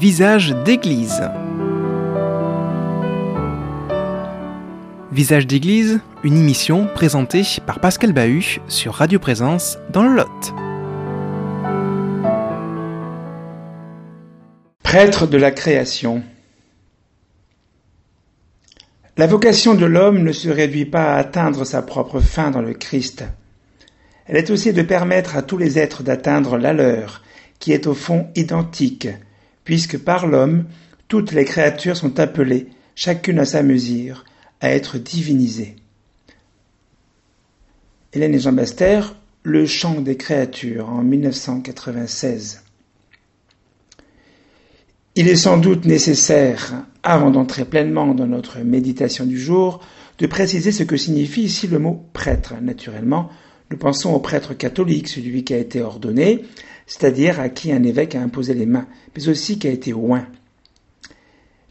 Visage 0.00 0.54
d'église. 0.64 1.28
Visage 5.12 5.46
d'église, 5.46 6.00
une 6.24 6.38
émission 6.38 6.86
présentée 6.94 7.42
par 7.66 7.80
Pascal 7.80 8.14
Bahut 8.14 8.62
sur 8.66 8.94
Radio 8.94 9.18
Présence 9.18 9.76
dans 9.92 10.02
le 10.02 10.14
Lot. 10.16 10.54
Prêtre 14.82 15.26
de 15.26 15.36
la 15.36 15.50
création. 15.50 16.22
La 19.18 19.26
vocation 19.26 19.74
de 19.74 19.84
l'homme 19.84 20.22
ne 20.22 20.32
se 20.32 20.48
réduit 20.48 20.86
pas 20.86 21.12
à 21.12 21.16
atteindre 21.18 21.66
sa 21.66 21.82
propre 21.82 22.20
fin 22.20 22.50
dans 22.50 22.62
le 22.62 22.72
Christ. 22.72 23.24
Elle 24.24 24.38
est 24.38 24.48
aussi 24.48 24.72
de 24.72 24.80
permettre 24.80 25.36
à 25.36 25.42
tous 25.42 25.58
les 25.58 25.78
êtres 25.78 26.02
d'atteindre 26.02 26.56
la 26.56 26.72
leur, 26.72 27.22
qui 27.58 27.72
est 27.72 27.86
au 27.86 27.92
fond 27.92 28.28
identique, 28.34 29.08
puisque 29.70 29.98
par 29.98 30.26
l'homme, 30.26 30.64
toutes 31.06 31.30
les 31.30 31.44
créatures 31.44 31.96
sont 31.96 32.18
appelées, 32.18 32.66
chacune 32.96 33.38
à 33.38 33.44
sa 33.44 33.62
mesure, 33.62 34.24
à 34.60 34.70
être 34.72 34.98
divinisées. 34.98 35.76
Hélène 38.12 38.34
et 38.34 38.40
Jean 38.40 38.52
Baster, 38.52 39.02
Le 39.44 39.66
chant 39.66 40.00
des 40.00 40.16
créatures 40.16 40.88
en 40.88 41.04
1996. 41.04 42.64
Il 45.14 45.28
est 45.28 45.36
sans 45.36 45.56
doute 45.56 45.84
nécessaire, 45.84 46.82
avant 47.04 47.30
d'entrer 47.30 47.64
pleinement 47.64 48.12
dans 48.12 48.26
notre 48.26 48.58
méditation 48.58 49.24
du 49.24 49.38
jour, 49.38 49.78
de 50.18 50.26
préciser 50.26 50.72
ce 50.72 50.82
que 50.82 50.96
signifie 50.96 51.42
ici 51.42 51.68
le 51.68 51.78
mot 51.78 52.06
prêtre. 52.12 52.54
Naturellement, 52.60 53.30
nous 53.70 53.76
pensons 53.76 54.12
au 54.12 54.18
prêtre 54.18 54.52
catholique, 54.52 55.06
celui 55.06 55.44
qui 55.44 55.54
a 55.54 55.58
été 55.58 55.80
ordonné, 55.80 56.44
c'est-à-dire 56.90 57.38
à 57.38 57.48
qui 57.48 57.70
un 57.70 57.84
évêque 57.84 58.16
a 58.16 58.20
imposé 58.20 58.52
les 58.52 58.66
mains, 58.66 58.88
mais 59.14 59.28
aussi 59.28 59.60
qui 59.60 59.68
a 59.68 59.70
été 59.70 59.94
oint. 59.94 60.26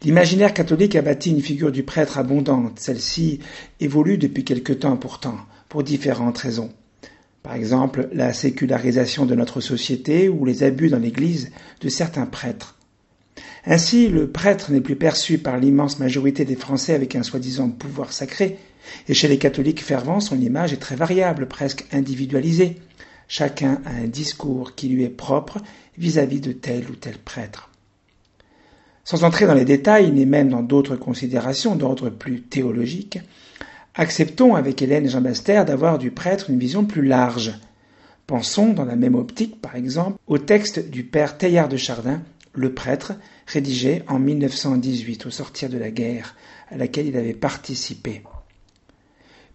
L'imaginaire 0.01 0.53
catholique 0.53 0.95
a 0.95 1.01
bâti 1.01 1.31
une 1.31 1.41
figure 1.41 1.73
du 1.73 1.83
prêtre 1.83 2.17
abondante. 2.17 2.79
Celle-ci 2.79 3.39
évolue 3.81 4.17
depuis 4.17 4.45
quelque 4.45 4.71
temps 4.71 4.95
pourtant, 4.95 5.35
pour 5.67 5.83
différentes 5.83 6.37
raisons. 6.37 6.69
Par 7.43 7.53
exemple, 7.53 8.07
la 8.13 8.31
sécularisation 8.31 9.25
de 9.25 9.35
notre 9.35 9.59
société 9.59 10.29
ou 10.29 10.45
les 10.45 10.63
abus 10.63 10.87
dans 10.87 10.99
l'Église 10.99 11.51
de 11.81 11.89
certains 11.89 12.25
prêtres. 12.25 12.77
Ainsi, 13.65 14.07
le 14.07 14.29
prêtre 14.29 14.71
n'est 14.71 14.79
plus 14.79 14.95
perçu 14.95 15.37
par 15.37 15.57
l'immense 15.57 15.99
majorité 15.99 16.45
des 16.45 16.55
Français 16.55 16.93
avec 16.93 17.17
un 17.17 17.23
soi-disant 17.23 17.69
pouvoir 17.69 18.13
sacré, 18.13 18.57
et 19.09 19.13
chez 19.13 19.27
les 19.27 19.37
catholiques 19.37 19.83
fervents, 19.83 20.21
son 20.21 20.39
image 20.39 20.71
est 20.71 20.77
très 20.77 20.95
variable, 20.95 21.45
presque 21.49 21.85
individualisée. 21.91 22.77
Chacun 23.31 23.79
a 23.85 23.91
un 23.91 24.07
discours 24.07 24.73
qui 24.73 24.89
lui 24.89 25.03
est 25.03 25.09
propre 25.09 25.59
vis-à-vis 25.99 26.41
de 26.41 26.51
tel 26.51 26.89
ou 26.89 26.95
tel 26.95 27.19
prêtre. 27.19 27.69
Sans 29.03 29.23
entrer 29.23 29.45
dans 29.45 29.53
les 29.53 29.65
détails, 29.65 30.11
ni 30.11 30.25
même 30.25 30.49
dans 30.49 30.63
d'autres 30.63 30.95
considérations 30.95 31.75
d'ordre 31.75 32.09
plus 32.09 32.41
théologique, 32.41 33.19
acceptons 33.93 34.55
avec 34.55 34.81
Hélène 34.81 35.05
et 35.05 35.09
Jean 35.09 35.21
Baster 35.21 35.63
d'avoir 35.65 35.99
du 35.99 36.09
prêtre 36.09 36.49
une 36.49 36.57
vision 36.57 36.85
plus 36.85 37.05
large. 37.05 37.53
Pensons, 38.25 38.73
dans 38.73 38.85
la 38.85 38.95
même 38.95 39.15
optique, 39.15 39.61
par 39.61 39.75
exemple, 39.75 40.17
au 40.25 40.39
texte 40.39 40.89
du 40.89 41.03
père 41.03 41.37
Teilhard 41.37 41.69
de 41.69 41.77
Chardin, 41.77 42.21
le 42.53 42.73
prêtre, 42.73 43.13
rédigé 43.45 44.01
en 44.07 44.17
1918 44.17 45.27
au 45.27 45.29
sortir 45.29 45.69
de 45.69 45.77
la 45.77 45.91
guerre, 45.91 46.35
à 46.71 46.77
laquelle 46.77 47.05
il 47.05 47.17
avait 47.17 47.33
participé. 47.33 48.23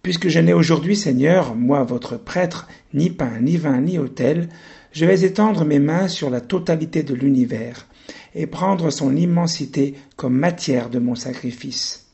Puisque 0.04 0.28
je 0.28 0.38
n'ai 0.38 0.52
aujourd'hui, 0.52 0.96
Seigneur, 0.96 1.54
moi 1.54 1.82
votre 1.82 2.18
prêtre, 2.18 2.68
ni 2.92 3.08
pain, 3.08 3.40
ni 3.40 3.56
vin, 3.56 3.80
ni 3.80 3.98
autel, 3.98 4.50
je 4.92 5.06
vais 5.06 5.22
étendre 5.22 5.64
mes 5.64 5.78
mains 5.78 6.08
sur 6.08 6.28
la 6.28 6.42
totalité 6.42 7.02
de 7.02 7.14
l'univers, 7.14 7.86
et 8.34 8.46
prendre 8.46 8.90
son 8.90 9.16
immensité 9.16 9.94
comme 10.16 10.36
matière 10.36 10.90
de 10.90 10.98
mon 10.98 11.14
sacrifice. 11.14 12.04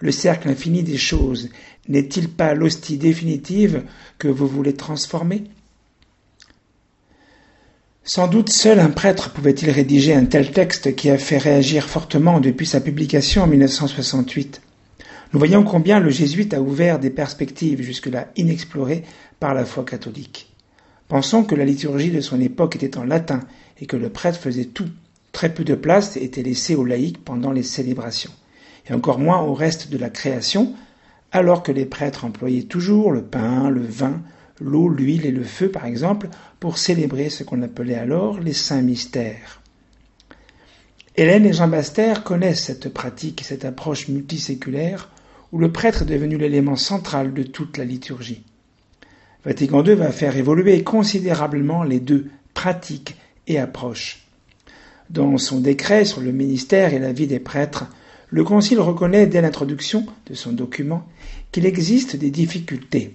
Le 0.00 0.12
cercle 0.12 0.50
infini 0.50 0.82
des 0.82 0.98
choses 0.98 1.48
n'est-il 1.88 2.28
pas 2.28 2.52
l'hostie 2.52 2.98
définitive 2.98 3.84
que 4.18 4.28
vous 4.28 4.46
voulez 4.46 4.74
transformer? 4.74 5.44
Sans 8.02 8.28
doute 8.28 8.50
seul 8.50 8.78
un 8.80 8.90
prêtre 8.90 9.32
pouvait-il 9.32 9.70
rédiger 9.70 10.12
un 10.14 10.26
tel 10.26 10.52
texte 10.52 10.94
qui 10.94 11.08
a 11.08 11.16
fait 11.16 11.38
réagir 11.38 11.88
fortement 11.88 12.38
depuis 12.38 12.66
sa 12.66 12.82
publication 12.82 13.44
en 13.44 13.46
1968. 13.46 14.60
Nous 15.34 15.40
voyons 15.40 15.64
combien 15.64 15.98
le 15.98 16.10
jésuite 16.10 16.54
a 16.54 16.60
ouvert 16.60 17.00
des 17.00 17.10
perspectives 17.10 17.82
jusque-là 17.82 18.28
inexplorées 18.36 19.02
par 19.40 19.52
la 19.52 19.64
foi 19.64 19.84
catholique. 19.84 20.54
Pensons 21.08 21.42
que 21.42 21.56
la 21.56 21.64
liturgie 21.64 22.12
de 22.12 22.20
son 22.20 22.40
époque 22.40 22.76
était 22.76 22.96
en 22.96 23.02
latin 23.02 23.40
et 23.80 23.86
que 23.86 23.96
le 23.96 24.10
prêtre 24.10 24.38
faisait 24.38 24.66
tout. 24.66 24.88
Très 25.32 25.52
peu 25.52 25.64
de 25.64 25.74
place 25.74 26.16
était 26.16 26.44
laissée 26.44 26.76
aux 26.76 26.84
laïcs 26.84 27.18
pendant 27.24 27.50
les 27.50 27.64
célébrations, 27.64 28.30
et 28.88 28.94
encore 28.94 29.18
moins 29.18 29.40
au 29.40 29.54
reste 29.54 29.90
de 29.90 29.98
la 29.98 30.08
création, 30.08 30.72
alors 31.32 31.64
que 31.64 31.72
les 31.72 31.84
prêtres 31.84 32.24
employaient 32.24 32.62
toujours 32.62 33.10
le 33.10 33.22
pain, 33.22 33.70
le 33.70 33.82
vin, 33.82 34.22
l'eau, 34.60 34.88
l'huile 34.88 35.26
et 35.26 35.32
le 35.32 35.42
feu, 35.42 35.68
par 35.68 35.84
exemple, 35.84 36.28
pour 36.60 36.78
célébrer 36.78 37.28
ce 37.28 37.42
qu'on 37.42 37.62
appelait 37.62 37.96
alors 37.96 38.38
les 38.38 38.52
saints 38.52 38.82
mystères. 38.82 39.62
Hélène 41.16 41.44
et 41.44 41.52
Jean 41.52 41.66
Baster 41.66 42.14
connaissent 42.24 42.62
cette 42.62 42.94
pratique 42.94 43.40
et 43.40 43.44
cette 43.44 43.64
approche 43.64 44.06
multiséculaire 44.06 45.10
où 45.54 45.58
le 45.58 45.70
prêtre 45.70 46.02
est 46.02 46.06
devenu 46.06 46.36
l'élément 46.36 46.74
central 46.74 47.32
de 47.32 47.44
toute 47.44 47.78
la 47.78 47.84
liturgie. 47.84 48.42
Vatican 49.44 49.84
II 49.84 49.94
va 49.94 50.10
faire 50.10 50.36
évoluer 50.36 50.82
considérablement 50.82 51.84
les 51.84 52.00
deux, 52.00 52.28
pratiques 52.54 53.14
et 53.46 53.60
approches. 53.60 54.26
Dans 55.10 55.38
son 55.38 55.60
décret 55.60 56.06
sur 56.06 56.22
le 56.22 56.32
ministère 56.32 56.92
et 56.92 56.98
la 56.98 57.12
vie 57.12 57.28
des 57.28 57.38
prêtres, 57.38 57.86
le 58.30 58.42
Concile 58.42 58.80
reconnaît 58.80 59.28
dès 59.28 59.42
l'introduction 59.42 60.04
de 60.26 60.34
son 60.34 60.50
document 60.50 61.06
qu'il 61.52 61.66
existe 61.66 62.16
des 62.16 62.32
difficultés 62.32 63.14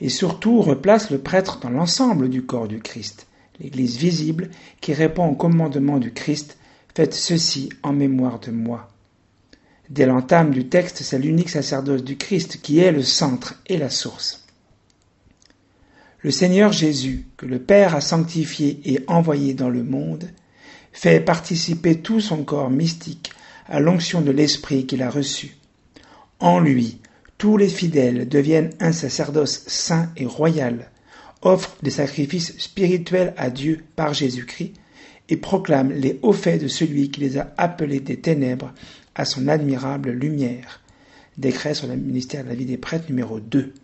et 0.00 0.08
surtout 0.08 0.62
replace 0.62 1.10
le 1.10 1.18
prêtre 1.18 1.58
dans 1.60 1.70
l'ensemble 1.70 2.30
du 2.30 2.42
corps 2.42 2.68
du 2.68 2.78
Christ, 2.78 3.26
l'Église 3.58 3.96
visible 3.96 4.50
qui 4.80 4.94
répond 4.94 5.26
au 5.26 5.34
commandement 5.34 5.98
du 5.98 6.12
Christ 6.12 6.58
Faites 6.94 7.14
ceci 7.14 7.70
en 7.82 7.92
mémoire 7.92 8.38
de 8.38 8.52
moi. 8.52 8.88
Dès 9.90 10.06
l'entame 10.06 10.52
du 10.52 10.68
texte, 10.68 11.02
c'est 11.02 11.18
l'unique 11.18 11.50
sacerdoce 11.50 12.04
du 12.04 12.16
Christ 12.16 12.60
qui 12.62 12.78
est 12.78 12.92
le 12.92 13.02
centre 13.02 13.60
et 13.66 13.76
la 13.76 13.90
source. 13.90 14.44
Le 16.20 16.30
Seigneur 16.30 16.70
Jésus, 16.70 17.26
que 17.36 17.46
le 17.46 17.58
Père 17.58 17.96
a 17.96 18.00
sanctifié 18.00 18.80
et 18.84 19.00
envoyé 19.08 19.52
dans 19.52 19.68
le 19.68 19.82
monde, 19.82 20.30
fait 20.92 21.18
participer 21.18 21.98
tout 21.98 22.20
son 22.20 22.44
corps 22.44 22.70
mystique 22.70 23.32
à 23.66 23.80
l'onction 23.80 24.20
de 24.20 24.30
l'Esprit 24.30 24.86
qu'il 24.86 25.02
a 25.02 25.10
reçu. 25.10 25.56
En 26.38 26.60
lui, 26.60 26.98
tous 27.36 27.56
les 27.56 27.68
fidèles 27.68 28.28
deviennent 28.28 28.70
un 28.78 28.92
sacerdoce 28.92 29.64
saint 29.66 30.10
et 30.16 30.26
royal, 30.26 30.90
offrent 31.42 31.76
des 31.82 31.90
sacrifices 31.90 32.56
spirituels 32.58 33.34
à 33.36 33.50
Dieu 33.50 33.82
par 33.96 34.14
Jésus-Christ 34.14 34.74
et 35.30 35.36
proclament 35.36 35.92
les 35.92 36.18
hauts 36.22 36.32
faits 36.32 36.62
de 36.62 36.68
celui 36.68 37.10
qui 37.10 37.20
les 37.20 37.38
a 37.38 37.52
appelés 37.56 38.00
des 38.00 38.20
ténèbres 38.20 38.72
à 39.20 39.26
son 39.26 39.48
admirable 39.48 40.12
lumière. 40.12 40.80
Décret 41.36 41.74
sur 41.74 41.86
le 41.86 41.94
ministère 41.94 42.42
de 42.42 42.48
la 42.48 42.54
vie 42.54 42.64
des 42.64 42.78
prêtres 42.78 43.04
numéro 43.10 43.38
2. 43.38 43.74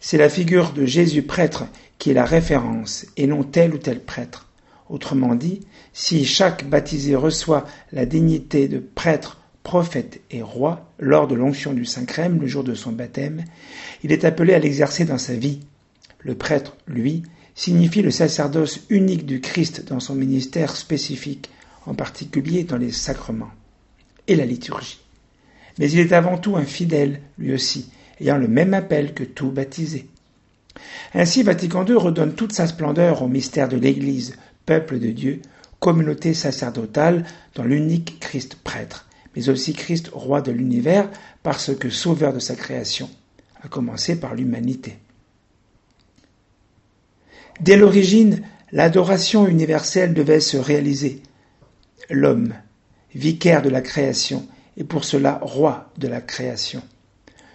C'est 0.00 0.16
la 0.16 0.28
figure 0.28 0.72
de 0.72 0.86
Jésus 0.86 1.22
prêtre 1.22 1.64
qui 1.98 2.10
est 2.10 2.14
la 2.14 2.24
référence 2.24 3.04
et 3.16 3.26
non 3.26 3.42
tel 3.42 3.74
ou 3.74 3.78
tel 3.78 3.98
prêtre. 3.98 4.48
Autrement 4.88 5.34
dit, 5.34 5.66
si 5.92 6.24
chaque 6.24 6.68
baptisé 6.68 7.16
reçoit 7.16 7.66
la 7.90 8.06
dignité 8.06 8.68
de 8.68 8.78
prêtre, 8.78 9.40
prophète 9.64 10.20
et 10.30 10.40
roi 10.40 10.88
lors 11.00 11.26
de 11.26 11.34
l'onction 11.34 11.72
du 11.72 11.84
Saint-Crème 11.84 12.40
le 12.40 12.46
jour 12.46 12.62
de 12.62 12.74
son 12.74 12.92
baptême, 12.92 13.44
il 14.04 14.12
est 14.12 14.24
appelé 14.24 14.54
à 14.54 14.60
l'exercer 14.60 15.04
dans 15.04 15.18
sa 15.18 15.34
vie. 15.34 15.58
Le 16.20 16.36
prêtre, 16.36 16.76
lui, 16.86 17.24
signifie 17.56 18.02
le 18.02 18.12
sacerdoce 18.12 18.82
unique 18.88 19.26
du 19.26 19.40
Christ 19.40 19.84
dans 19.88 19.98
son 19.98 20.14
ministère 20.14 20.76
spécifique, 20.76 21.50
en 21.86 21.94
particulier 21.94 22.62
dans 22.62 22.78
les 22.78 22.92
sacrements 22.92 23.50
la 24.36 24.46
liturgie. 24.46 25.00
Mais 25.78 25.90
il 25.90 26.00
est 26.00 26.12
avant 26.12 26.38
tout 26.38 26.56
un 26.56 26.64
fidèle, 26.64 27.20
lui 27.38 27.54
aussi, 27.54 27.90
ayant 28.20 28.38
le 28.38 28.48
même 28.48 28.74
appel 28.74 29.14
que 29.14 29.24
tout 29.24 29.50
baptisé. 29.50 30.06
Ainsi, 31.14 31.42
Vatican 31.42 31.84
II 31.84 31.94
redonne 31.94 32.34
toute 32.34 32.52
sa 32.52 32.66
splendeur 32.66 33.22
au 33.22 33.28
mystère 33.28 33.68
de 33.68 33.76
l'Église, 33.76 34.36
peuple 34.66 34.98
de 34.98 35.10
Dieu, 35.10 35.40
communauté 35.78 36.34
sacerdotale 36.34 37.24
dans 37.54 37.64
l'unique 37.64 38.20
Christ 38.20 38.56
prêtre, 38.56 39.06
mais 39.34 39.48
aussi 39.48 39.72
Christ 39.72 40.10
roi 40.12 40.42
de 40.42 40.52
l'univers 40.52 41.10
parce 41.42 41.74
que 41.74 41.90
sauveur 41.90 42.32
de 42.32 42.38
sa 42.38 42.54
création, 42.54 43.08
à 43.62 43.68
commencer 43.68 44.20
par 44.20 44.34
l'humanité. 44.34 44.98
Dès 47.60 47.76
l'origine, 47.76 48.42
l'adoration 48.72 49.46
universelle 49.46 50.14
devait 50.14 50.40
se 50.40 50.56
réaliser. 50.56 51.22
L'homme, 52.08 52.54
vicaire 53.14 53.62
de 53.62 53.68
la 53.68 53.80
création, 53.80 54.46
et 54.76 54.84
pour 54.84 55.04
cela 55.04 55.38
roi 55.42 55.92
de 55.98 56.08
la 56.08 56.20
création. 56.20 56.82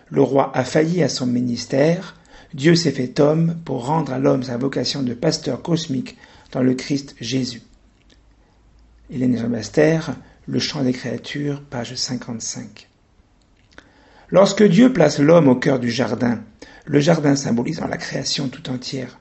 Le 0.10 0.22
roi 0.22 0.52
a 0.56 0.63
failli 0.63 1.04
à 1.04 1.10
son 1.10 1.25
ministère, 1.25 2.16
Dieu 2.54 2.75
s'est 2.75 2.92
fait 2.92 3.19
homme 3.19 3.57
pour 3.66 3.86
rendre 3.86 4.13
à 4.13 4.19
l'homme 4.19 4.44
sa 4.44 4.57
vocation 4.57 5.04
de 5.04 5.13
pasteur 5.13 5.62
cosmique 5.62 6.18
dans 6.52 6.62
le 6.62 6.74
Christ 6.74 7.16
Jésus. 7.19 7.62
Hélène 9.10 9.38
Jean 9.38 10.16
Le 10.48 10.60
chant 10.60 10.84
des 10.84 10.94
créatures, 10.94 11.62
page 11.62 11.96
55. 11.96 12.88
Lorsque 14.30 14.63
Dieu 14.63 14.94
place 14.94 15.19
l'homme 15.19 15.48
au 15.48 15.56
cœur 15.56 15.80
du 15.80 15.90
jardin, 15.90 16.40
le 16.86 17.00
jardin 17.00 17.36
symbolisant 17.36 17.88
la 17.88 17.98
création 17.98 18.48
tout 18.48 18.69
entière, 18.69 19.19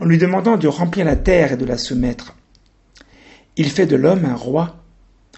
en 0.00 0.04
lui 0.04 0.18
demandant 0.18 0.56
de 0.56 0.68
remplir 0.68 1.04
la 1.04 1.16
terre 1.16 1.52
et 1.52 1.56
de 1.56 1.64
la 1.64 1.76
soumettre, 1.76 2.34
il 3.56 3.70
fait 3.70 3.86
de 3.86 3.96
l'homme 3.96 4.24
un 4.24 4.34
roi. 4.34 4.79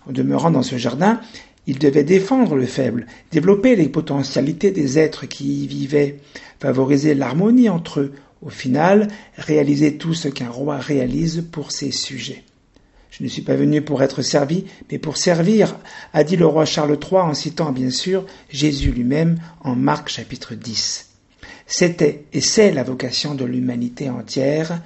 En 0.08 0.12
demeurant 0.12 0.50
dans 0.50 0.62
ce 0.62 0.76
jardin, 0.76 1.20
il 1.66 1.78
devait 1.78 2.04
défendre 2.04 2.56
le 2.56 2.66
faible, 2.66 3.06
développer 3.30 3.76
les 3.76 3.88
potentialités 3.88 4.72
des 4.72 4.98
êtres 4.98 5.26
qui 5.26 5.64
y 5.64 5.66
vivaient, 5.66 6.18
favoriser 6.60 7.14
l'harmonie 7.14 7.68
entre 7.68 8.00
eux, 8.00 8.12
au 8.42 8.50
final, 8.50 9.08
réaliser 9.36 9.96
tout 9.96 10.14
ce 10.14 10.28
qu'un 10.28 10.50
roi 10.50 10.78
réalise 10.78 11.44
pour 11.52 11.70
ses 11.70 11.92
sujets. 11.92 12.42
Je 13.10 13.22
ne 13.22 13.28
suis 13.28 13.42
pas 13.42 13.54
venu 13.54 13.82
pour 13.82 14.02
être 14.02 14.22
servi, 14.22 14.64
mais 14.90 14.98
pour 14.98 15.16
servir, 15.16 15.76
a 16.12 16.24
dit 16.24 16.36
le 16.36 16.46
roi 16.46 16.64
Charles 16.64 16.98
III 16.98 17.20
en 17.20 17.34
citant 17.34 17.70
bien 17.70 17.90
sûr 17.90 18.24
Jésus 18.48 18.90
lui-même 18.90 19.38
en 19.60 19.76
Marc 19.76 20.08
chapitre 20.08 20.54
10. 20.54 21.10
C'était 21.66 22.24
et 22.32 22.40
c'est 22.40 22.72
la 22.72 22.82
vocation 22.82 23.34
de 23.34 23.44
l'humanité 23.44 24.10
entière, 24.10 24.80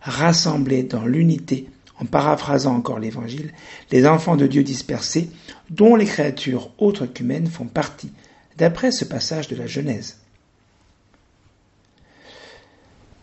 rassemblée 0.00 0.84
dans 0.84 1.04
l'unité, 1.04 1.66
en 2.02 2.06
paraphrasant 2.06 2.74
encore 2.74 2.98
l'Évangile, 2.98 3.52
les 3.92 4.06
enfants 4.06 4.36
de 4.36 4.48
Dieu 4.48 4.64
dispersés, 4.64 5.30
dont 5.70 5.94
les 5.94 6.04
créatures 6.04 6.70
autres 6.78 7.06
qu'humaines 7.06 7.46
font 7.46 7.66
partie, 7.66 8.10
d'après 8.58 8.90
ce 8.90 9.04
passage 9.04 9.46
de 9.46 9.54
la 9.54 9.66
Genèse. 9.66 10.18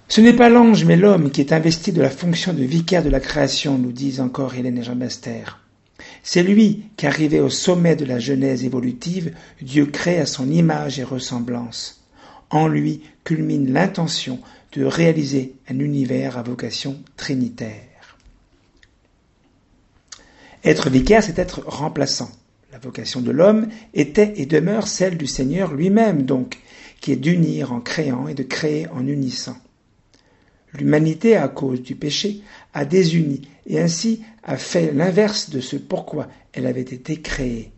Ce 0.08 0.22
n'est 0.22 0.34
pas 0.34 0.50
l'ange 0.50 0.86
mais 0.86 0.96
l'homme 0.96 1.30
qui 1.30 1.42
est 1.42 1.52
investi 1.52 1.92
de 1.92 2.02
la 2.02 2.10
fonction 2.10 2.54
de 2.54 2.64
vicaire 2.64 3.04
de 3.04 3.10
la 3.10 3.20
création, 3.20 3.78
nous 3.78 3.92
disent 3.92 4.22
encore 4.22 4.56
Hélène 4.56 4.78
et 4.78 4.84
Jean 4.84 4.96
Baster. 4.96 5.44
C'est 6.24 6.44
lui 6.44 6.86
qui, 6.96 7.06
arrivé 7.06 7.42
au 7.42 7.50
sommet 7.50 7.98
de 7.98 8.06
la 8.06 8.20
genèse 8.20 8.64
évolutive, 8.64 9.34
Dieu 9.62 9.88
crée 9.88 10.20
à 10.20 10.26
son 10.26 10.50
image 10.50 11.00
et 11.00 11.04
ressemblance. 11.04 12.06
En 12.50 12.68
lui 12.68 13.02
culmine 13.26 13.74
l'intention 13.74 14.40
de 14.72 14.86
réaliser 14.86 15.56
un 15.70 15.80
univers 15.80 16.38
à 16.38 16.44
vocation 16.44 16.98
trinitaire. 17.18 17.89
Être 20.64 20.90
vicaire, 20.90 21.24
c'est 21.24 21.40
être 21.40 21.64
remplaçant. 21.66 22.32
La 22.72 22.80
vocation 22.80 23.22
de 23.22 23.32
l'homme 23.32 23.68
était 23.94 24.34
et 24.38 24.46
demeure 24.46 24.88
celle 24.88 25.18
du 25.18 25.28
Seigneur 25.28 25.74
lui-même, 25.74 26.24
donc, 26.24 26.60
qui 27.02 27.12
est 27.12 27.18
d'unir 27.18 27.72
en 27.72 27.80
créant 27.80 28.28
et 28.28 28.34
de 28.34 28.44
créer 28.44 28.88
en 28.90 29.08
unissant. 29.08 29.58
L'humanité, 30.74 31.36
à 31.36 31.48
cause 31.48 31.82
du 31.82 31.96
péché, 31.96 32.42
a 32.74 32.86
désuni 32.86 33.42
et 33.66 33.80
ainsi 33.80 34.22
a 34.44 34.58
fait 34.58 34.92
l'inverse 34.92 35.50
de 35.50 35.62
ce 35.62 35.78
pourquoi 35.78 36.28
elle 36.54 36.68
avait 36.68 36.82
été 36.82 37.22
créée. 37.22 37.72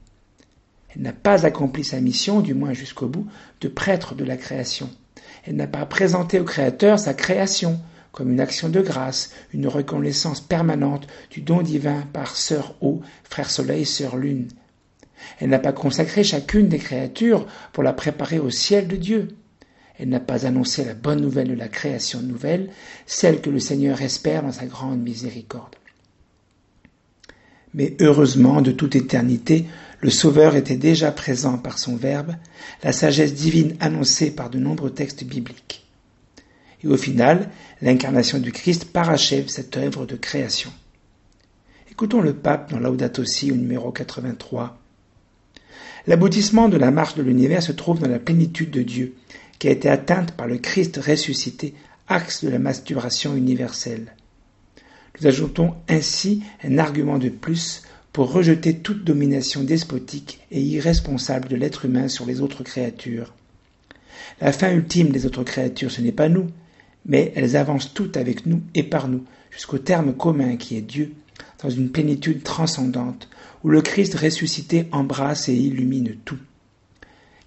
Elle 0.94 1.04
n'a 1.04 1.14
pas 1.14 1.46
accompli 1.46 1.86
sa 1.86 2.02
mission, 2.02 2.42
du 2.42 2.54
moins 2.54 2.74
jusqu'au 2.74 3.08
bout, 3.08 3.28
de 3.62 3.70
prêtre 3.70 4.14
de 4.14 4.26
la 4.26 4.36
création. 4.36 4.90
Elle 5.46 5.56
n'a 5.56 5.68
pas 5.68 5.86
présenté 5.86 6.40
au 6.40 6.44
Créateur 6.44 7.00
sa 7.00 7.14
création 7.14 7.80
comme 8.12 8.32
une 8.32 8.42
action 8.42 8.70
de 8.70 8.82
grâce, 8.82 9.32
une 9.54 9.68
reconnaissance 9.68 10.42
permanente 10.42 11.08
du 11.30 11.42
don 11.42 11.62
divin 11.62 12.04
par 12.14 12.36
Sœur 12.36 12.76
Eau, 12.82 13.02
Frère 13.24 13.50
Soleil, 13.50 13.86
Sœur 13.86 14.18
Lune. 14.18 14.48
Elle 15.40 15.50
n'a 15.50 15.60
pas 15.60 15.72
consacré 15.72 16.24
chacune 16.24 16.68
des 16.68 16.78
créatures 16.78 17.46
pour 17.74 17.84
la 17.84 17.94
préparer 17.94 18.40
au 18.40 18.50
ciel 18.50 18.88
de 18.88 18.96
Dieu. 18.96 19.30
Elle 19.98 20.10
n'a 20.10 20.20
pas 20.20 20.46
annoncé 20.46 20.84
la 20.84 20.96
bonne 20.96 21.22
nouvelle 21.22 21.50
de 21.50 21.54
la 21.54 21.68
création 21.68 22.22
nouvelle, 22.22 22.70
celle 23.06 23.40
que 23.40 23.50
le 23.50 23.60
Seigneur 23.60 24.02
espère 24.02 24.42
dans 24.42 24.52
sa 24.52 24.66
grande 24.66 25.02
miséricorde. 25.02 25.76
Mais 27.74 27.96
heureusement, 28.02 28.62
de 28.62 28.72
toute 28.72 28.96
éternité, 28.96 29.66
le 30.02 30.10
Sauveur 30.10 30.56
était 30.56 30.76
déjà 30.76 31.12
présent 31.12 31.58
par 31.58 31.78
son 31.78 31.96
Verbe, 31.96 32.36
la 32.84 32.92
sagesse 32.92 33.34
divine 33.34 33.76
annoncée 33.80 34.32
par 34.32 34.50
de 34.50 34.60
nombreux 34.60 34.90
textes 34.90 35.24
bibliques. 35.24 35.81
Et 36.84 36.88
au 36.88 36.98
final, 36.98 37.50
l'incarnation 37.82 38.40
du 38.40 38.52
Christ 38.52 38.86
parachève 38.86 39.48
cette 39.48 39.78
œuvre 39.78 40.06
de 40.06 40.16
création. 40.16 40.72
Écoutons 41.92 42.22
le 42.22 42.34
pape 42.34 42.72
dans 42.72 42.80
Laudato 42.80 43.24
Si 43.26 43.52
au 43.52 43.56
numéro 43.56 43.92
83. 43.92 44.80
L'aboutissement 46.08 46.68
de 46.68 46.78
la 46.78 46.90
marche 46.90 47.16
de 47.16 47.22
l'univers 47.22 47.62
se 47.62 47.72
trouve 47.72 48.00
dans 48.00 48.10
la 48.10 48.18
plénitude 48.18 48.72
de 48.72 48.82
Dieu, 48.82 49.16
qui 49.60 49.68
a 49.68 49.72
été 49.72 49.90
atteinte 49.90 50.32
par 50.32 50.48
le 50.48 50.58
Christ 50.58 50.98
ressuscité, 50.98 51.76
axe 52.08 52.44
de 52.44 52.50
la 52.50 52.58
masturbation 52.58 53.36
universelle. 53.36 54.16
Nous 55.20 55.28
ajoutons 55.28 55.76
ainsi 55.88 56.42
un 56.64 56.80
argument 56.80 57.20
de 57.20 57.30
plus 57.30 57.84
pour 58.12 58.32
rejeter 58.32 58.78
toute 58.78 59.04
domination 59.04 59.64
despotique 59.64 60.40
et 60.50 60.62
irresponsable 60.62 61.48
de 61.48 61.56
l'être 61.56 61.86
humain 61.86 62.08
sur 62.08 62.26
les 62.26 62.42
autres 62.42 62.64
créatures. 62.64 63.34
La 64.42 64.52
fin 64.52 64.72
ultime 64.72 65.10
des 65.10 65.26
autres 65.26 65.44
créatures, 65.44 65.92
ce 65.92 66.02
n'est 66.02 66.12
pas 66.12 66.30
nous, 66.30 66.48
mais 67.06 67.32
elles 67.36 67.56
avancent 67.56 67.94
toutes 67.94 68.18
avec 68.18 68.46
nous 68.46 68.62
et 68.76 68.84
par 68.84 69.08
nous, 69.08 69.24
jusqu'au 69.50 69.78
terme 69.78 70.14
commun 70.14 70.56
qui 70.56 70.78
est 70.78 70.82
Dieu, 70.82 71.14
dans 71.64 71.70
une 71.70 71.92
plénitude 71.92 72.44
transcendante, 72.44 73.30
où 73.64 73.70
le 73.70 73.82
Christ 73.82 74.16
ressuscité 74.16 74.88
embrasse 74.92 75.50
et 75.50 75.56
illumine 75.56 76.16
tout 76.26 76.38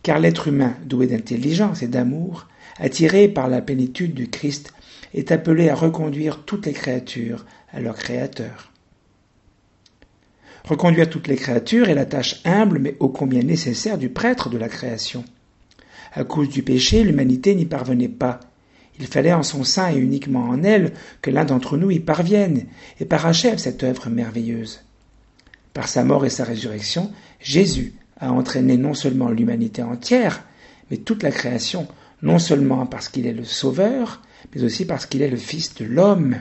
car 0.04 0.18
l'être 0.20 0.46
humain, 0.46 0.76
doué 0.84 1.08
d'intelligence 1.08 1.82
et 1.82 1.88
d'amour, 1.88 2.46
attiré 2.76 3.26
par 3.26 3.48
la 3.48 3.62
plénitude 3.62 4.14
du 4.14 4.28
Christ, 4.28 4.72
est 5.14 5.32
appelé 5.32 5.70
à 5.70 5.74
reconduire 5.74 6.44
toutes 6.44 6.66
les 6.66 6.72
créatures 6.72 7.46
à 7.72 7.80
leur 7.80 7.96
Créateur. 7.96 8.70
Reconduire 10.68 11.08
toutes 11.08 11.26
les 11.26 11.36
créatures 11.36 11.88
est 11.88 11.94
la 11.94 12.04
tâche 12.04 12.40
humble 12.44 12.78
mais 12.78 12.96
ô 13.00 13.08
combien 13.08 13.42
nécessaire 13.42 13.98
du 13.98 14.10
prêtre 14.10 14.50
de 14.50 14.58
la 14.58 14.68
création. 14.68 15.24
À 16.12 16.24
cause 16.24 16.48
du 16.50 16.62
péché, 16.62 17.02
l'humanité 17.02 17.54
n'y 17.54 17.66
parvenait 17.66 18.08
pas. 18.08 18.40
Il 18.98 19.06
fallait 19.06 19.32
en 19.32 19.42
son 19.42 19.64
sein 19.64 19.90
et 19.90 19.98
uniquement 19.98 20.44
en 20.48 20.62
elle 20.62 20.92
que 21.20 21.30
l'un 21.30 21.44
d'entre 21.44 21.76
nous 21.76 21.90
y 21.90 22.00
parvienne 22.00 22.66
et 23.00 23.04
parachève 23.04 23.58
cette 23.58 23.82
œuvre 23.82 24.08
merveilleuse. 24.08 24.82
Par 25.72 25.88
sa 25.88 26.04
mort 26.04 26.24
et 26.24 26.30
sa 26.30 26.44
résurrection, 26.44 27.10
Jésus 27.40 27.94
a 28.20 28.30
entraîné 28.30 28.76
non 28.76 28.94
seulement 28.94 29.28
l'humanité 29.28 29.82
entière, 29.82 30.44
mais 30.90 30.98
toute 30.98 31.24
la 31.24 31.32
création, 31.32 31.88
non 32.22 32.38
seulement 32.38 32.86
parce 32.86 33.08
qu'il 33.08 33.26
est 33.26 33.32
le 33.32 33.44
Sauveur, 33.44 34.22
mais 34.54 34.62
aussi 34.62 34.84
parce 34.84 35.06
qu'il 35.06 35.22
est 35.22 35.30
le 35.30 35.36
Fils 35.36 35.74
de 35.74 35.84
l'homme. 35.84 36.36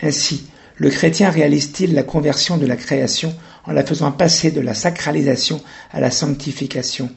Ainsi, 0.00 0.46
le 0.76 0.90
chrétien 0.90 1.30
réalise-t-il 1.30 1.94
la 1.94 2.02
conversion 2.02 2.58
de 2.58 2.66
la 2.66 2.76
création 2.76 3.34
en 3.64 3.72
la 3.72 3.84
faisant 3.84 4.12
passer 4.12 4.50
de 4.50 4.60
la 4.60 4.74
sacralisation 4.74 5.62
à 5.92 6.00
la 6.00 6.10
sanctification? 6.10 7.10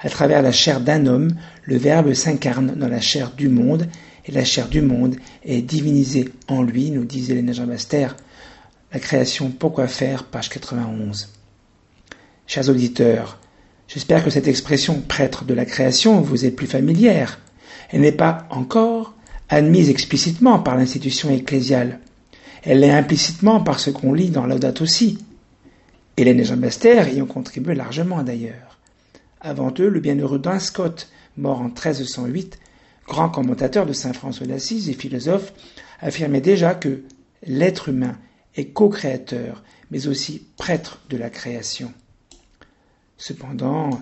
À 0.00 0.10
travers 0.10 0.42
la 0.42 0.52
chair 0.52 0.80
d'un 0.80 1.06
homme, 1.06 1.30
le 1.64 1.76
Verbe 1.76 2.12
s'incarne 2.12 2.74
dans 2.76 2.88
la 2.88 3.00
chair 3.00 3.32
du 3.32 3.48
monde, 3.48 3.88
et 4.26 4.32
la 4.32 4.44
chair 4.44 4.68
du 4.68 4.82
monde 4.82 5.16
est 5.44 5.62
divinisée 5.62 6.28
en 6.48 6.62
lui, 6.62 6.90
nous 6.90 7.04
disait 7.04 7.34
Hélène 7.34 7.54
Jean 7.54 7.66
la 8.92 9.00
création, 9.00 9.50
pourquoi 9.50 9.88
faire, 9.88 10.24
page 10.24 10.48
91. 10.48 11.28
Chers 12.46 12.68
auditeurs, 12.68 13.38
j'espère 13.88 14.24
que 14.24 14.30
cette 14.30 14.46
expression 14.46 15.00
prêtre 15.00 15.44
de 15.44 15.54
la 15.54 15.64
création 15.64 16.20
vous 16.20 16.44
est 16.44 16.50
plus 16.50 16.66
familière. 16.68 17.40
Elle 17.90 18.02
n'est 18.02 18.12
pas 18.12 18.46
encore 18.50 19.14
admise 19.48 19.90
explicitement 19.90 20.60
par 20.60 20.76
l'institution 20.76 21.30
ecclésiale. 21.30 22.00
Elle 22.62 22.80
l'est 22.80 22.90
implicitement 22.90 23.60
par 23.60 23.80
ce 23.80 23.90
qu'on 23.90 24.12
lit 24.12 24.30
dans 24.30 24.46
Laudato 24.46 24.84
aussi. 24.84 25.18
Hélène 26.16 26.40
et 26.40 26.44
Jean 26.44 26.56
Baster 26.56 27.02
y 27.14 27.20
ont 27.20 27.26
contribué 27.26 27.74
largement 27.74 28.22
d'ailleurs. 28.22 28.75
Avant 29.46 29.72
eux, 29.78 29.88
le 29.88 30.00
bienheureux 30.00 30.40
Dan 30.40 30.58
Scott, 30.58 31.08
mort 31.36 31.60
en 31.60 31.66
1308, 31.66 32.58
grand 33.06 33.28
commentateur 33.28 33.86
de 33.86 33.92
saint 33.92 34.12
François 34.12 34.48
d'Assise 34.48 34.88
et 34.88 34.92
philosophe, 34.92 35.52
affirmait 36.00 36.40
déjà 36.40 36.74
que 36.74 37.04
l'être 37.44 37.90
humain 37.90 38.18
est 38.56 38.70
co-créateur, 38.70 39.62
mais 39.92 40.08
aussi 40.08 40.44
prêtre 40.56 41.00
de 41.10 41.16
la 41.16 41.30
création. 41.30 41.94
Cependant, 43.18 44.00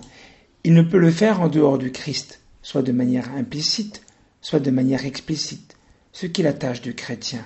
il 0.63 0.73
ne 0.73 0.81
peut 0.81 0.97
le 0.97 1.11
faire 1.11 1.41
en 1.41 1.47
dehors 1.47 1.77
du 1.77 1.91
Christ, 1.91 2.41
soit 2.63 2.81
de 2.81 2.91
manière 2.91 3.31
implicite, 3.35 4.01
soit 4.41 4.59
de 4.59 4.71
manière 4.71 5.05
explicite, 5.05 5.77
ce 6.11 6.25
qui 6.25 6.41
est 6.41 6.43
la 6.43 6.53
tâche 6.53 6.81
du 6.81 6.95
chrétien. 6.95 7.45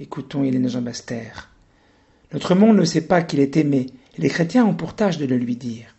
Écoutons 0.00 0.44
Hélène 0.44 0.70
Jean 0.70 0.80
Baster. 0.80 1.50
Notre 2.32 2.54
monde 2.54 2.78
ne 2.78 2.86
sait 2.86 3.06
pas 3.06 3.20
qu'il 3.20 3.40
est 3.40 3.58
aimé, 3.58 3.88
et 4.16 4.22
les 4.22 4.30
chrétiens 4.30 4.64
ont 4.64 4.74
pour 4.74 4.96
tâche 4.96 5.18
de 5.18 5.26
le 5.26 5.36
lui 5.36 5.56
dire. 5.56 5.93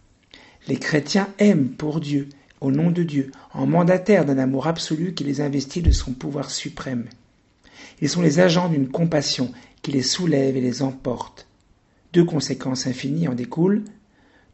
Les 0.68 0.78
chrétiens 0.78 1.28
aiment 1.38 1.70
pour 1.70 2.00
Dieu, 2.00 2.30
au 2.62 2.72
nom 2.72 2.92
de 2.92 3.04
Dieu, 3.04 3.32
en 3.54 3.68
mandataire 3.68 4.26
d'un 4.26 4.38
amour 4.38 4.68
absolu 4.68 5.14
qui 5.14 5.24
les 5.24 5.42
investit 5.42 5.82
de 5.82 5.92
son 5.92 6.14
pouvoir 6.14 6.50
suprême. 6.50 7.06
Ils 8.02 8.10
sont 8.10 8.22
les 8.22 8.40
agents 8.40 8.70
d'une 8.70 8.90
compassion 8.90 9.52
qui 9.82 9.92
les 9.92 10.02
soulève 10.02 10.58
et 10.58 10.62
les 10.62 10.82
emporte. 10.82 11.48
Deux 12.14 12.26
conséquences 12.26 12.88
infinies 12.88 13.28
en 13.28 13.36
découlent. 13.36 13.84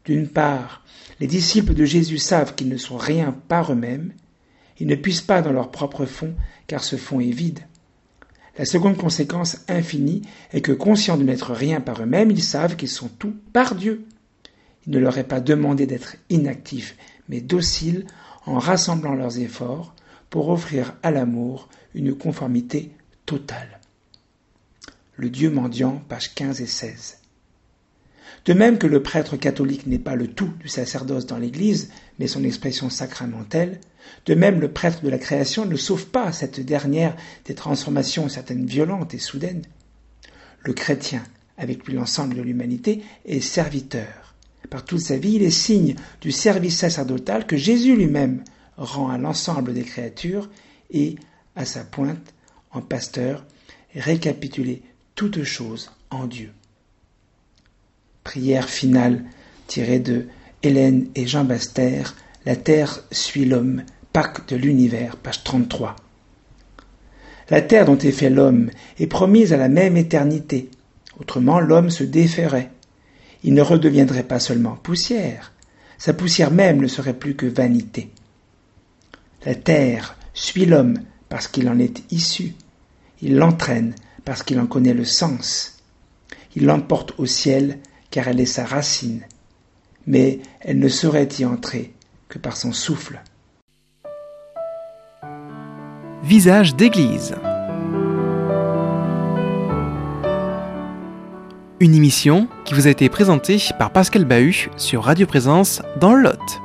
D'une 0.04 0.28
part, 0.28 0.84
les 1.20 1.26
disciples 1.26 1.74
de 1.74 1.84
Jésus 1.84 2.18
savent 2.18 2.54
qu'ils 2.54 2.68
ne 2.68 2.76
sont 2.76 2.96
rien 2.96 3.34
par 3.48 3.72
eux-mêmes, 3.72 4.12
ils 4.78 4.86
ne 4.86 4.96
puissent 4.96 5.20
pas 5.20 5.42
dans 5.42 5.52
leur 5.52 5.70
propre 5.70 6.06
fond, 6.06 6.34
car 6.66 6.82
ce 6.82 6.96
fond 6.96 7.20
est 7.20 7.30
vide. 7.30 7.60
La 8.58 8.64
seconde 8.64 8.96
conséquence 8.96 9.58
infinie 9.68 10.22
est 10.52 10.60
que, 10.60 10.72
conscients 10.72 11.16
de 11.16 11.22
n'être 11.22 11.52
rien 11.52 11.80
par 11.80 12.02
eux-mêmes, 12.02 12.30
ils 12.30 12.42
savent 12.42 12.76
qu'ils 12.76 12.88
sont 12.88 13.08
tout 13.08 13.34
par 13.52 13.74
Dieu. 13.74 14.04
Il 14.86 14.92
ne 14.92 14.98
leur 14.98 15.18
est 15.18 15.24
pas 15.24 15.40
demandé 15.40 15.86
d'être 15.86 16.16
inactifs, 16.30 16.96
mais 17.28 17.40
dociles 17.40 18.06
en 18.46 18.58
rassemblant 18.58 19.14
leurs 19.14 19.38
efforts 19.38 19.94
pour 20.30 20.48
offrir 20.48 20.94
à 21.02 21.10
l'amour 21.10 21.68
une 21.94 22.14
conformité 22.14 22.92
totale. 23.26 23.80
Le 25.16 25.30
Dieu 25.30 25.50
mendiant, 25.50 26.02
pages 26.08 26.34
15 26.34 26.60
et 26.60 26.66
16. 26.66 27.18
De 28.44 28.54
même 28.54 28.78
que 28.78 28.88
le 28.88 29.02
prêtre 29.02 29.36
catholique 29.36 29.86
n'est 29.86 30.00
pas 30.00 30.16
le 30.16 30.26
tout 30.26 30.50
du 30.58 30.68
sacerdoce 30.68 31.26
dans 31.26 31.38
l'Église, 31.38 31.90
mais 32.18 32.26
son 32.26 32.42
expression 32.42 32.90
sacramentelle, 32.90 33.78
de 34.26 34.34
même 34.34 34.60
le 34.60 34.72
prêtre 34.72 35.02
de 35.02 35.08
la 35.08 35.18
création 35.18 35.64
ne 35.64 35.76
sauve 35.76 36.06
pas 36.06 36.32
cette 36.32 36.58
dernière 36.60 37.14
des 37.44 37.54
transformations 37.54 38.28
certaines 38.28 38.66
violentes 38.66 39.14
et 39.14 39.18
soudaines. 39.18 39.62
Le 40.64 40.72
chrétien, 40.72 41.22
avec 41.56 41.86
lui 41.86 41.94
l'ensemble 41.94 42.34
de 42.34 42.42
l'humanité, 42.42 43.02
est 43.24 43.40
serviteur. 43.40 44.31
Par 44.70 44.84
toute 44.84 45.00
sa 45.00 45.16
vie, 45.16 45.34
il 45.34 45.42
est 45.42 45.50
signe 45.50 45.96
du 46.20 46.32
service 46.32 46.78
sacerdotal 46.78 47.46
que 47.46 47.56
Jésus 47.56 47.96
lui-même 47.96 48.42
rend 48.76 49.10
à 49.10 49.18
l'ensemble 49.18 49.74
des 49.74 49.82
créatures 49.82 50.48
et, 50.90 51.16
à 51.56 51.64
sa 51.64 51.84
pointe, 51.84 52.32
en 52.70 52.80
pasteur, 52.80 53.44
récapituler 53.94 54.82
toutes 55.14 55.42
choses 55.42 55.90
en 56.10 56.26
Dieu. 56.26 56.52
Prière 58.24 58.68
finale 58.68 59.24
tirée 59.66 59.98
de 59.98 60.26
Hélène 60.62 61.08
et 61.14 61.26
Jean 61.26 61.44
Baster, 61.44 62.02
La 62.44 62.56
terre 62.56 63.02
suit 63.10 63.44
l'homme, 63.44 63.82
Pâques 64.12 64.48
de 64.48 64.56
l'univers, 64.56 65.16
page 65.16 65.42
33. 65.42 65.96
La 67.50 67.62
terre 67.62 67.86
dont 67.86 67.98
est 67.98 68.12
fait 68.12 68.30
l'homme 68.30 68.70
est 68.98 69.06
promise 69.06 69.52
à 69.52 69.56
la 69.56 69.68
même 69.68 69.96
éternité. 69.96 70.70
Autrement, 71.18 71.60
l'homme 71.60 71.90
se 71.90 72.04
déferait. 72.04 72.70
Il 73.44 73.54
ne 73.54 73.62
redeviendrait 73.62 74.22
pas 74.22 74.38
seulement 74.38 74.76
poussière, 74.76 75.52
sa 75.98 76.12
poussière 76.12 76.50
même 76.50 76.80
ne 76.80 76.88
serait 76.88 77.14
plus 77.14 77.34
que 77.34 77.46
vanité. 77.46 78.10
La 79.44 79.54
terre 79.54 80.16
suit 80.34 80.66
l'homme 80.66 80.98
parce 81.28 81.48
qu'il 81.48 81.68
en 81.68 81.78
est 81.78 82.02
issu. 82.12 82.54
Il 83.20 83.36
l'entraîne 83.36 83.94
parce 84.24 84.42
qu'il 84.42 84.60
en 84.60 84.66
connaît 84.66 84.94
le 84.94 85.04
sens. 85.04 85.78
Il 86.54 86.66
l'emporte 86.66 87.14
au 87.18 87.26
ciel 87.26 87.78
car 88.10 88.28
elle 88.28 88.40
est 88.40 88.46
sa 88.46 88.64
racine, 88.64 89.22
mais 90.06 90.40
elle 90.60 90.78
ne 90.78 90.88
saurait 90.88 91.28
y 91.38 91.44
entrer 91.44 91.94
que 92.28 92.38
par 92.38 92.56
son 92.56 92.72
souffle. 92.72 93.22
Visage 96.22 96.76
d'église. 96.76 97.34
Une 101.82 101.96
émission 101.96 102.46
qui 102.64 102.74
vous 102.74 102.86
a 102.86 102.90
été 102.90 103.08
présentée 103.08 103.60
par 103.76 103.90
Pascal 103.90 104.24
Bahut 104.24 104.70
sur 104.76 105.02
Radio 105.02 105.26
Présence 105.26 105.82
dans 105.98 106.14
le 106.14 106.22
Lot. 106.22 106.61